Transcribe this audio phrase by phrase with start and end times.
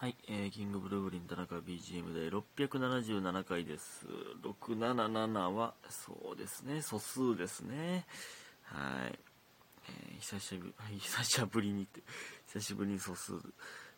[0.00, 4.06] はい、えー、キングブルーブリン田中 BGM で677回です。
[4.42, 8.06] 677は、そうですね、素数ですね。
[8.62, 9.18] はい。
[9.90, 12.00] えー、久しぶり、 久しぶりにって、
[12.46, 13.34] 久しぶりに素数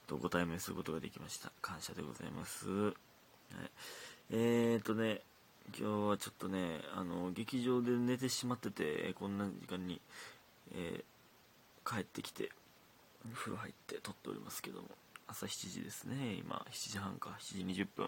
[0.08, 1.52] とご対面することができました。
[1.62, 2.68] 感謝でございます。
[2.68, 2.94] はい。
[4.30, 5.22] えーとね、
[5.66, 10.00] 今日はちょっとね、あの、劇場で寝てしまってて、こんな時間に、
[10.72, 12.50] えー、帰ってきて、
[13.34, 14.88] 風呂入って撮っておりますけども。
[15.32, 16.34] 朝7時ですね。
[16.34, 18.06] 今7時半か7時20分。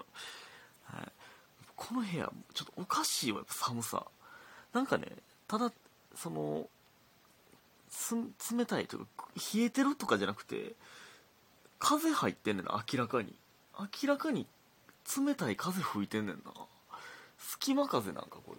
[0.85, 1.13] はい。
[1.75, 4.07] この部屋ちょっとおかしいわやっぱ寒さ。
[4.73, 5.07] なんかね
[5.49, 5.73] ただ
[6.15, 6.69] その
[8.51, 10.75] 冷たいというか冷えてるとかじゃなくて
[11.79, 13.35] 風入ってんねんな明らかに。
[13.79, 14.47] 明らかに
[15.19, 16.53] 冷たい風吹いてんねんな。
[17.39, 18.55] 隙間風なんかこ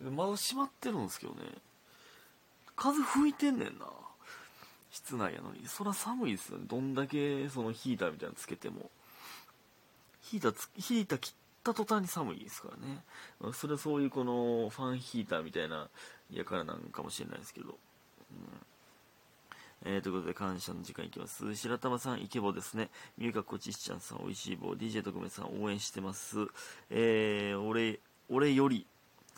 [0.00, 0.12] れは。
[0.12, 1.40] 窓閉まってるんですけどね。
[2.74, 3.86] 風吹いてんねんな。
[4.90, 5.66] 室内やのに。
[5.66, 6.64] そら寒いですよね。
[6.66, 8.90] どんだけそのヒーターみたいなのつけても。
[10.22, 13.04] ヒーターつヒーター切った途端に寒いですからね。
[13.52, 15.88] それはそういうこのファンヒーターみたいな
[16.30, 18.68] やからなんかもしれないですけど、うん。
[19.84, 21.54] えー、ということで感謝の時間いきます。
[21.54, 22.90] 白玉さんイケボですね。
[23.16, 24.72] ミューカコチシちゃんさんおいしい棒。
[24.72, 26.48] DJ 特命さん応援してます。
[26.90, 28.86] えー、俺俺より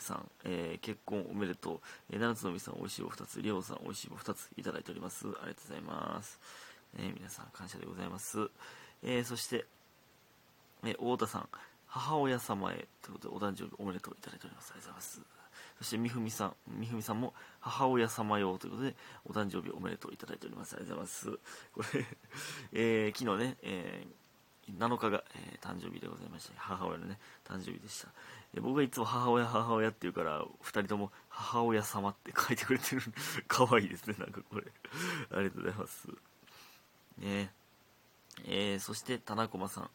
[0.01, 1.79] さん、えー、結婚おめでとう。
[2.09, 3.41] えー、七つのみさん、おいしい棒2つ。
[3.41, 5.27] りょうさん、おいしい棒2ついただいております。
[5.27, 6.39] ありがとうございます。
[6.97, 8.49] えー、皆さん、感謝でございます。
[9.03, 9.65] えー、そして、
[10.83, 11.49] え、太田さん、
[11.87, 14.71] 母親様へ、ということで、お誕生日おめでとういただいております。
[14.71, 15.41] ありがとうございます。
[15.77, 20.75] そして、みふみさん、みふみさんも、母親様よということで、お誕生日おめでとういただいております。
[20.75, 21.39] ありがとうございます。
[21.73, 22.05] これ、
[22.73, 24.20] えー、昨日ね、えー、
[24.69, 27.17] 7日が、えー、誕生日でございまして母親のね
[27.47, 28.09] 誕生日でした。
[28.55, 33.01] え僕がいつも母親母親って言うから2人とも母親様って書いてくれてる。
[33.47, 34.65] 可愛いですねなんかこれ。
[35.31, 36.07] ありがとうございます。
[37.17, 37.53] ね。
[38.45, 39.89] えー、そして田中駒さん。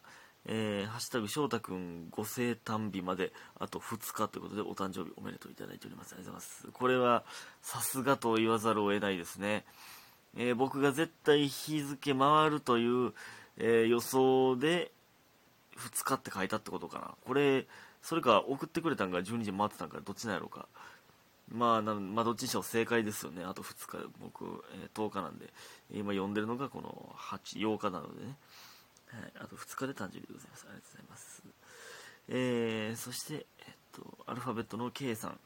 [0.49, 6.13] えー、ハッシュタグ翔太くんご生誕日まであと2日ということでお誕生日おめでとういただいております。
[6.13, 6.67] ありがとうございます。
[6.71, 7.25] これは
[7.61, 9.65] さすがと言わざるを得ないですね、
[10.37, 13.13] えー、僕が絶対日付回るという
[13.57, 14.91] えー、予想で
[15.77, 17.15] 2日って書いたってことかな。
[17.25, 17.65] これ
[18.01, 20.67] それか送ってくれたんが12時回ってたんかどっちなんやろうか。
[21.49, 23.43] まあなまあどっちにしても正解ですよね。
[23.43, 25.47] あと2日僕、えー、10日なんで。
[25.91, 28.35] 今読んでるのがこの8 8日なのでね、
[29.07, 30.65] はい、あと2日で誕生日でございます。
[30.67, 31.43] ありがとうございます。
[32.29, 35.39] えー、そして、えっと、アルファベットの K さん、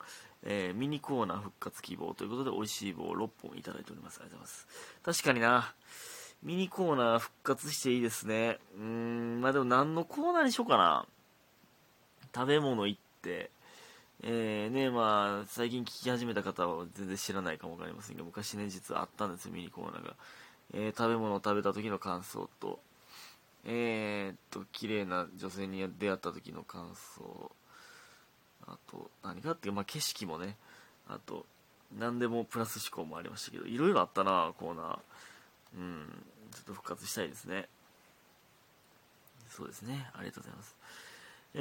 [0.43, 4.19] えー、ミニコーナー復活希望ということで美味しい棒を6本いただいております。
[4.19, 4.55] ありがとうござい
[5.05, 5.21] ます。
[5.21, 5.73] 確かにな。
[6.43, 8.57] ミニコーナー復活していいですね。
[8.75, 11.05] うーん、まあでも何のコーナーにしようかな。
[12.33, 13.51] 食べ物行って、
[14.23, 20.15] えー、ねまあ、最近聞き始めた方は全然知らないかもわかりませんが、昔ね、実はあったんですよ、ミニコーナーが。
[20.73, 22.79] えー、食べ物を食べた時の感想と、
[23.65, 27.51] えー、っと、綺麗な女性に出会った時の感想、
[28.67, 30.55] あと、何かっていう、まあ、景色もね、
[31.07, 31.45] あと、
[31.97, 34.99] 何でもプラス思考もありましたけど、いろいろあったな、コーナー。
[35.77, 37.67] うん、ちょっと復活したいですね。
[39.49, 40.09] そうですね。
[40.13, 40.75] ありがとうございます。
[41.53, 41.59] え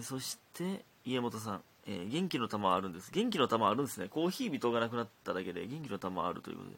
[0.00, 3.10] ー、そして、家元さん、えー、元気の玉あるんです。
[3.12, 4.08] 元気の玉あるんですね。
[4.08, 6.76] コーヒー人がなくなっただけで、元気の玉あるということで、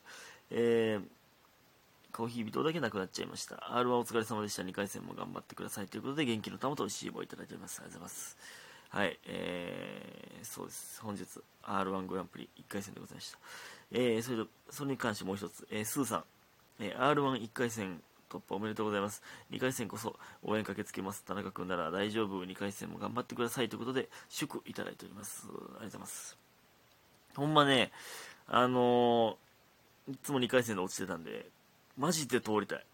[0.51, 1.03] えー、
[2.13, 3.77] コーヒー人だけなくなっちゃいました。
[3.77, 4.63] R はお疲れ様でした。
[4.63, 5.87] 2回戦も頑張ってください。
[5.87, 7.81] ということで、元気の玉と C をいただいております。
[7.81, 8.37] ありがとうございます。
[8.91, 11.01] はい、えー、そうです。
[11.03, 11.25] 本日、
[11.63, 13.39] R1 グランプリ1回戦でございました。
[13.93, 16.25] えー、それと、それに関してもう一つ、えー、スーさん、
[16.81, 19.23] え、R11 回戦突破おめでとうございます。
[19.51, 21.25] 2回戦こそ応援駆けつけます。
[21.25, 22.45] 田中君なら大丈夫。
[22.45, 23.69] 2回戦も頑張ってください。
[23.69, 25.47] ということで、祝いただいております。
[25.47, 26.39] ありがとうございます。
[27.35, 27.91] ほんまね、
[28.47, 31.47] あのー、いつも2回戦で落ちてたんで、
[31.97, 32.85] マジで通りたい。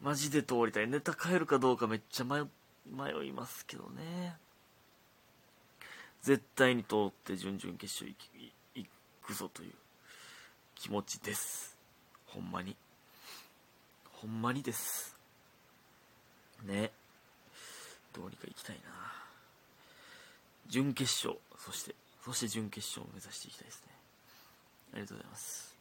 [0.00, 0.88] マジで通りたい。
[0.88, 2.44] ネタ変えるかどうかめっちゃ迷
[2.90, 4.36] 迷いますけどね。
[6.22, 8.14] 絶対に通って準々決勝
[8.74, 8.86] 行
[9.22, 9.72] くぞという
[10.74, 11.76] 気持ちです。
[12.26, 12.76] ほんまに。
[14.22, 15.16] ほんまにです。
[16.64, 16.92] ね。
[18.14, 18.82] どうにか行きたいな。
[20.68, 23.92] 準決勝、そして、そして準決勝を目指していきたいですね。
[24.92, 25.76] ありがとうございます。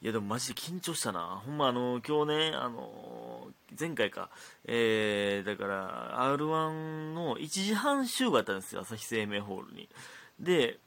[0.00, 1.42] いや、でもマジで緊張したな。
[1.44, 3.48] ほんまあの、今日ね、あの、
[3.78, 4.30] 前回か、
[4.64, 9.90] えー、だから、R1 の1時半集合だったんですよ、朝日生命ホールに。
[10.40, 10.78] で、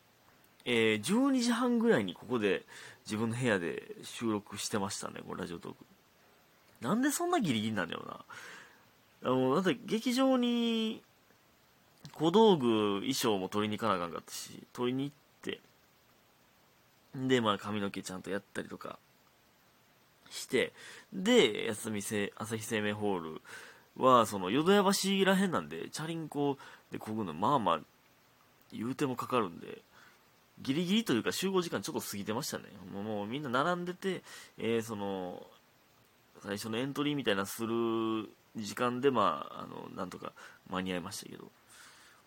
[0.66, 2.64] えー、12時半ぐらいにここで
[3.06, 5.91] 自分の部屋で収録してましたね、これラジオトーク。
[6.82, 9.30] なんでそんなギリギリなんだよな。
[9.30, 11.02] あの、だって劇場に
[12.14, 15.60] 小道具、衣装も取りに行かなあかんかったし、取りに行って、
[17.28, 18.98] で、まあ髪の毛ちゃんとやったりとか、
[20.32, 20.74] して
[21.14, 23.42] で休みせ朝日生命ホール
[23.98, 26.58] はその淀屋橋らへんなんでチャリンコ
[26.92, 27.80] でこぐのまあまあ
[28.74, 29.80] 言うてもかかるんで
[30.62, 32.64] ギリギリというか集合時間ちょっと過ぎてましたね
[32.94, 34.24] もうもうみんな並んでて、
[34.58, 35.44] えー、その
[36.44, 40.34] 最初のエントリーみたいなする時間でまああのなんとか
[40.70, 41.52] 間に合いましたけど。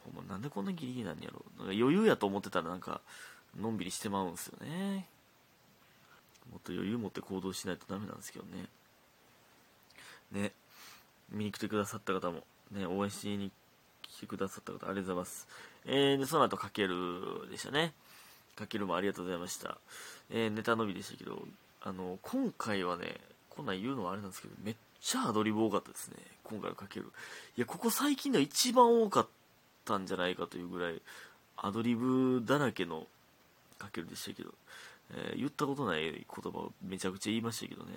[0.05, 1.43] ほんまなんでこんなギリギリなんやろ。
[1.59, 3.01] なんか余裕やと思ってたらなんか
[3.59, 5.07] のんびりしてまうんですよね。
[6.51, 8.69] もっと余裕持って行動しないとダメなんですけどね。
[10.33, 10.53] ね。
[11.31, 13.51] 見に来てくださった方もね応援しに
[14.03, 15.49] 来てくださった方ありがとうございます。
[15.87, 17.95] えー、でその後かけるでしたね。
[18.57, 19.79] かけるもありがとうございました、
[20.31, 21.43] えー、ネタのみでしたけど
[21.81, 23.17] あの今回はね
[23.57, 26.17] こんなん言うのはあれなんですけどめっちゃアドリブ多かったですね。
[26.43, 27.07] 今回のかける。
[27.57, 29.29] いやここ最近では一番多かっ
[29.85, 31.01] たんじゃないかというぐらい
[31.57, 33.07] アドリブだらけの
[33.79, 34.51] かけるでしたけど、
[35.15, 37.93] えー、言ったことない言葉をめちゃくちゃ言いましたけどね。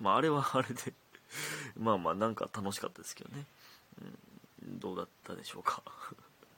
[0.00, 0.92] まああれはあれで
[1.78, 3.44] まあまあなんか楽しかったですけどね、
[4.64, 5.82] うん、どうだったでしょうか。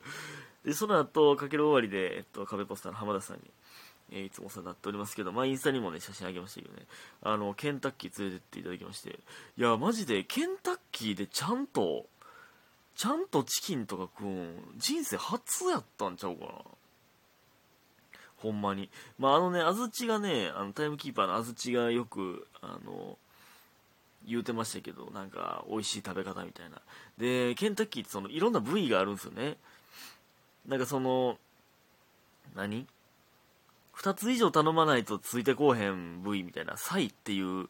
[0.64, 3.42] でその後かける終わりで、えっと、壁ポスターの浜田さんに、
[4.12, 6.82] えー、いつもお世話になっておりますけど、まあ、インスタにもね写真あげましたけどね。
[7.22, 9.18] あのケンタッキー連れてっていただきまして。
[9.56, 12.06] いやマジでケンタッキーでちゃんと
[12.94, 16.52] ちゃんとチキンとか食うん人生初やったんちゃうかな。
[18.36, 18.90] ほんまに。
[19.18, 23.18] まああのね安土がねあのタイムキーパーの安土がよくあの
[24.26, 26.80] 言うてましたけどなんか美味しい食べ方みたいな。
[27.18, 29.56] でケンタッキーってそのいろんな部位があるんですよね。
[30.68, 31.38] なんかその
[32.54, 32.86] 何？
[33.96, 37.68] 2つ以上頼まないとついてこうへん部位みたいなサイっていう、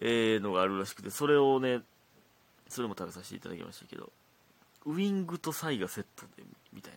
[0.00, 1.80] えー、のがあるらしくてそれをね
[2.68, 4.10] それも食べさせていただきましたけど
[4.86, 6.92] ウィングとサイがセットでみたい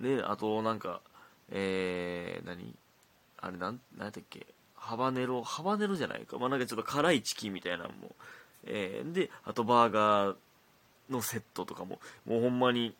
[0.00, 0.16] な。
[0.18, 1.00] であとなんか
[1.50, 2.74] えー、何？
[3.40, 4.46] あれなん何やったっけ？
[4.74, 5.42] ハバネロ？
[5.42, 6.38] ハバネロじゃないか。
[6.38, 8.14] まあなんかちょっと辛いチキンみたいなのも。
[8.64, 10.36] えー、であとバーガー
[11.08, 12.00] のセットとかも。
[12.26, 12.94] もうほんまに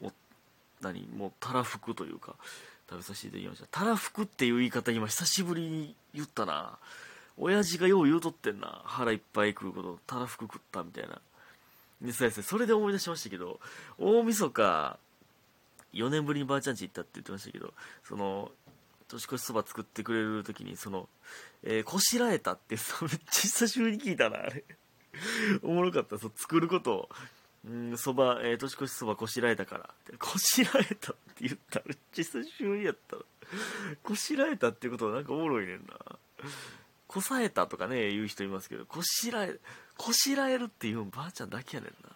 [0.00, 0.12] もう
[0.80, 1.06] 何？
[1.08, 2.36] もうたらふくというか。
[2.88, 3.66] 食べさせていただきました。
[3.70, 6.78] たらふくっていう言い方今久しぶりに言ったな。
[7.36, 8.82] 親父がよう言うとってんな。
[8.84, 11.20] 腹いっぱい食うことたらふく食ったみたいな。
[12.00, 13.58] でそうですねそれで思い出しましたけど
[13.98, 14.98] 大晦日
[15.94, 17.74] 4年ぶりにばあちゃん家行ったって言ってましたけど
[18.04, 18.50] その
[19.08, 21.08] 年越しそば作ってくれる時にその、
[21.64, 24.64] えー、こしらえたってめっちゃ久しぶりに聞いたなあれ。
[25.62, 27.08] おもろかったそう作ることを。
[27.68, 33.16] うんそば、えー、年越しそばこしらえたからこしらえたって言ったらめっち久しぶりやった
[34.02, 36.18] こしらえたってことはなんかおもろいねんな。
[37.06, 39.56] こさえたとかね言う人いますけどこしらえ
[39.96, 42.10] こしらえるっていうのばあちゃんだけやねんな。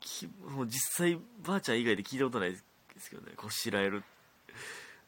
[0.00, 2.58] きもう実際ばあちゃん以外で聞いたことないで
[2.98, 3.32] すけどね。
[3.36, 4.02] こしらえる。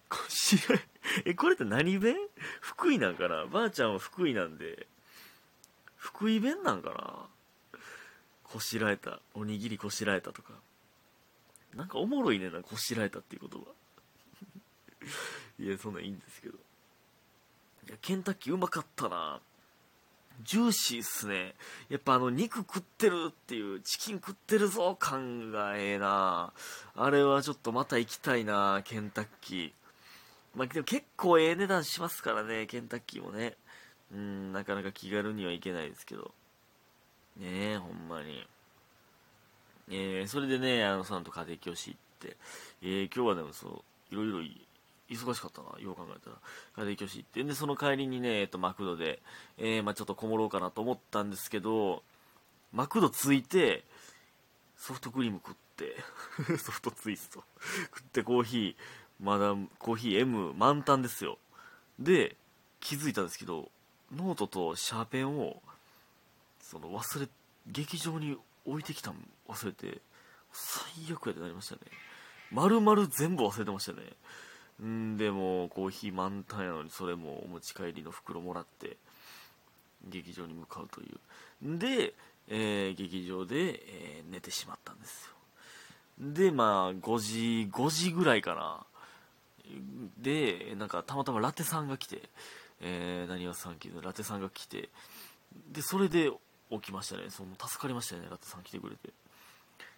[0.09, 0.81] こしらえ
[1.31, 2.17] えこれって何弁？
[2.61, 3.47] 福井なんかな？
[3.47, 4.87] ばあちゃんは福井なんで。
[5.97, 7.27] 福井弁なんかな？
[8.57, 10.55] こしらえたおにぎりこしらえたとか
[11.75, 13.67] なんかおもろいねなこしらえたっていう言葉
[15.63, 19.43] いやそんなんいいんですけどいやケンタッキーうまかったな
[20.43, 21.55] ジューシーっすね。
[21.89, 26.53] やっぱあの肉食ってるっていう、チキン食ってるぞ感がええな
[26.95, 29.73] あれはちょっとまた行きたいなケンタッキー。
[30.55, 33.57] まあでも結構ええ値段しますからね、ケンタッキーもね。
[34.13, 36.35] うん、なかなか気軽には行けないですけど。
[37.39, 38.47] ねえ、ほんまに。
[39.89, 42.37] えー、それでね、あの、その後家庭教師行って、
[42.83, 44.41] えー、今日はでもそう、いろいろ
[45.09, 46.37] 忙しかったな、よう考えたら。
[46.77, 47.45] 家庭教師行って。
[47.45, 49.21] で、その帰りにね、えっと、マクドで、
[49.59, 52.03] えー、まあちょっとこもろうかなと思ったんですけど、
[52.73, 53.85] マクド着いて、
[54.77, 55.97] ソフトクリーム食って
[56.59, 57.43] ソフトツイスト
[57.95, 58.77] 食ってコーヒー、
[59.21, 61.39] まだコーヒー M 満タンですよ。
[61.99, 62.37] で、
[62.81, 63.71] 気づいたんですけど、
[64.15, 65.63] ノートとシャーペンを、
[66.61, 67.29] その忘れ、
[67.67, 69.17] 劇場に置いてきたん
[69.49, 70.01] 忘れて、
[70.53, 71.81] 最悪やってなりましたね。
[72.51, 74.03] 丸々全部忘れてましたね。
[74.85, 78.99] んでもコーヒー満タンやのにそれもお持ち帰りの袋もらって
[80.07, 81.79] 劇場に向かうという。
[81.79, 82.15] で、
[82.49, 85.33] えー、劇場で、えー、寝てしまったんですよ。
[86.19, 88.87] でまあ5時5時ぐらいかな。
[90.19, 92.23] でなんかたまたまラテさんが来て、
[92.81, 94.91] えー、何わさん聞いラテさんが来て
[95.73, 96.31] でそれで
[96.71, 97.31] 起きましたね。
[97.31, 98.27] その助かりましたね。
[98.31, 99.13] ラテさん来てくれて。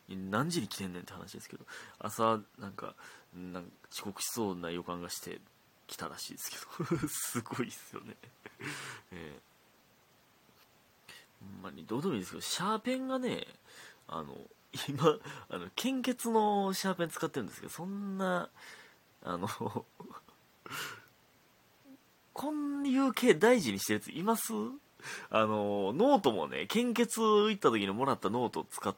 [0.08, 1.64] 何時に来てんねんって話ですけど。
[1.98, 2.94] 朝なんか
[3.34, 5.40] なんか遅刻しそうな予感がして
[5.86, 6.56] 来たらしいですけ
[6.96, 7.08] ど。
[7.08, 8.16] すごいっすよね。
[9.12, 13.46] えー、ほんまにどうでもいいですけどシャーペンがね
[14.06, 14.36] あの
[14.88, 18.50] 今あの献血のシャーペン使ってるんですけどそんな
[19.22, 19.48] あの
[22.32, 24.52] こういう系大事にしてるやついます？
[25.30, 28.94] あの、ノートもね、献血行った時にもらったノートを使っ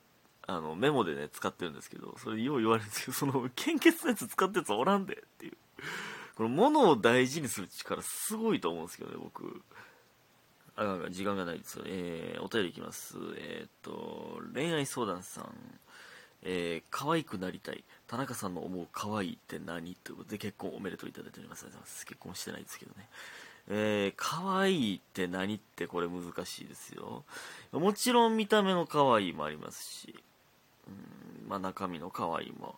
[0.47, 5.57] あの、メモでね、使ってるんですけど、それよう言われるんですけど、その、献血のやつ使ったやつおらんでっていう。
[6.35, 9.63] この物を大事にする力すごいと思うんですけどね、僕。
[10.75, 11.81] あかんか時間がないです。
[11.85, 13.17] えー、お便りいきます。
[13.37, 15.55] えー、っと、恋愛相談さん。
[16.43, 17.85] えー、可愛くなりたい。
[18.07, 19.95] 田中さんの思う可愛いって何？
[19.95, 21.67] ということで結婚おめでとういただいております。
[22.07, 23.09] 結婚してないですけどね。
[23.73, 27.25] えー、可愛いって何ってこれ難しいですよ。
[27.73, 30.15] もちろん見た目の可愛いもありますし、
[30.89, 30.91] う
[31.47, 32.75] ん、まあ中身の可愛いも。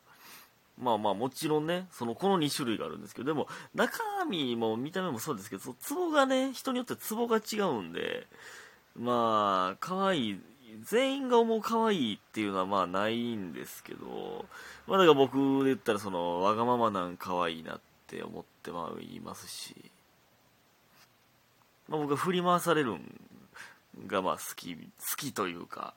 [0.78, 8.26] まあまあもちろんね、そのこの2種類があるんですけど、でも中身も見た目もそうですけど、ツボがね、人によってツボが違うんで、
[8.94, 10.40] まあ、可愛い、
[10.82, 14.44] 全員が思う可愛いっていうのはまあないんですけど、
[14.86, 19.74] まあだから僕で言ったらそのわがままなん可愛いなって思ってはいますし、
[21.92, 23.20] まあ、僕は振り回されるん
[24.06, 24.80] がまあ好き、好
[25.18, 25.92] きというか、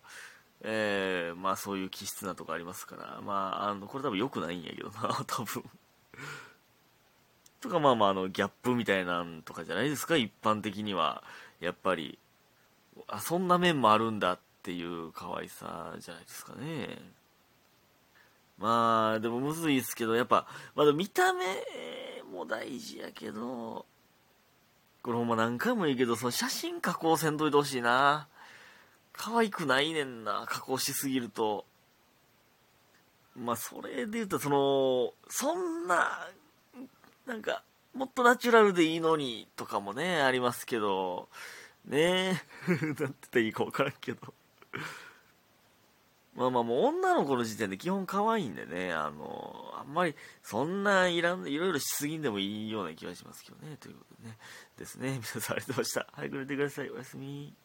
[0.61, 5.63] えー、まあそういう気質なとこありますから、まあ、あの、これ多分良くないんやけどな、 多分。
[7.61, 11.23] とかまあまああの、ギャップみたいなんとかじゃないですか、一般的には。
[11.61, 12.19] やっぱり、
[13.07, 16.99] あ、そんな面もあるんだっていう可愛さじゃないですかね。
[18.57, 23.85] まあ、でもむずいですけど、やっぱ、まだ見た目も大事やけど、
[25.05, 28.27] これほんま何回もいいけど、その写真加工せんといてほしいな。
[29.13, 31.63] 可愛くないねんな、加工しすぎると。
[33.35, 36.27] まあ、それで言うと、その、そんな、
[37.27, 37.61] なんか、
[37.93, 41.29] もっとナチュラルでいいのに、とかもね、ありますけど、
[41.85, 44.33] ねえ、 なんて言ったらいいか分からんけど。
[46.35, 54.37] まあまあもう女の子の時点で基本可愛いんでね、あの、あんまりそんないらん、いろいろしすぎんでもいいような気がしますけどね、ということでね。
[54.77, 55.11] ですね。
[55.13, 56.07] 皆さんありがとうございました。
[56.11, 56.89] 早く寝てください。
[56.89, 57.55] おやすみ。